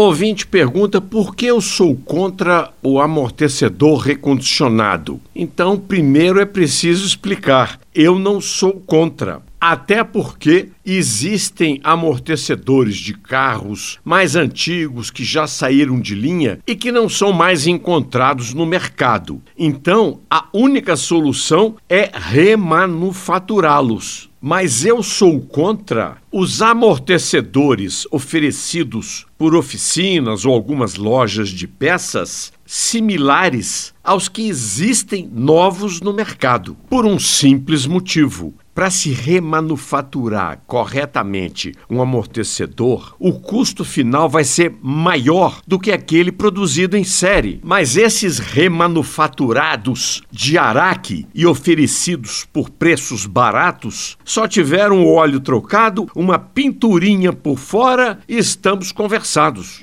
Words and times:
Ouvinte 0.00 0.46
pergunta 0.46 1.00
por 1.00 1.34
que 1.34 1.46
eu 1.46 1.60
sou 1.60 1.96
contra 1.96 2.70
o 2.80 3.00
amortecedor 3.00 3.98
recondicionado. 3.98 5.20
Então, 5.34 5.76
primeiro 5.76 6.38
é 6.38 6.44
preciso 6.44 7.04
explicar. 7.04 7.80
Eu 7.92 8.16
não 8.16 8.40
sou 8.40 8.74
contra. 8.74 9.42
Até 9.60 10.04
porque 10.04 10.68
existem 10.86 11.80
amortecedores 11.82 12.96
de 12.96 13.12
carros 13.12 13.98
mais 14.04 14.36
antigos 14.36 15.10
que 15.10 15.24
já 15.24 15.48
saíram 15.48 15.98
de 15.98 16.14
linha 16.14 16.60
e 16.64 16.76
que 16.76 16.92
não 16.92 17.08
são 17.08 17.32
mais 17.32 17.66
encontrados 17.66 18.54
no 18.54 18.64
mercado. 18.64 19.42
Então, 19.58 20.20
a 20.30 20.46
única 20.52 20.94
solução 20.94 21.74
é 21.88 22.08
remanufaturá-los. 22.14 24.27
Mas 24.40 24.84
eu 24.84 25.02
sou 25.02 25.40
contra 25.40 26.18
os 26.30 26.62
amortecedores 26.62 28.06
oferecidos 28.12 29.26
por 29.36 29.52
oficinas 29.52 30.44
ou 30.44 30.54
algumas 30.54 30.94
lojas 30.94 31.48
de 31.48 31.66
peças 31.66 32.52
similares 32.64 33.92
aos 34.02 34.28
que 34.28 34.48
existem 34.48 35.28
novos 35.32 36.00
no 36.00 36.12
mercado, 36.12 36.76
por 36.88 37.04
um 37.04 37.18
simples 37.18 37.84
motivo. 37.84 38.54
Para 38.78 38.90
se 38.90 39.10
remanufaturar 39.10 40.62
corretamente 40.64 41.72
um 41.90 42.00
amortecedor, 42.00 43.16
o 43.18 43.32
custo 43.32 43.84
final 43.84 44.28
vai 44.28 44.44
ser 44.44 44.72
maior 44.80 45.60
do 45.66 45.80
que 45.80 45.90
aquele 45.90 46.30
produzido 46.30 46.96
em 46.96 47.02
série. 47.02 47.60
Mas 47.64 47.96
esses 47.96 48.38
remanufaturados 48.38 50.22
de 50.30 50.56
Araque 50.56 51.26
e 51.34 51.44
oferecidos 51.44 52.46
por 52.52 52.70
preços 52.70 53.26
baratos 53.26 54.16
só 54.24 54.46
tiveram 54.46 55.04
o 55.04 55.12
óleo 55.12 55.40
trocado, 55.40 56.08
uma 56.14 56.38
pinturinha 56.38 57.32
por 57.32 57.58
fora 57.58 58.20
e 58.28 58.38
estamos 58.38 58.92
conversados. 58.92 59.76